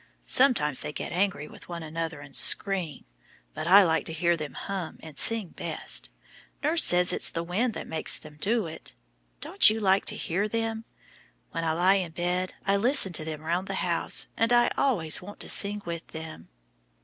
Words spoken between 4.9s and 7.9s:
and sing best. Nurse says it's the wind that